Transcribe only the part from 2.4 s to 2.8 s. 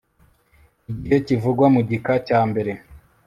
mbere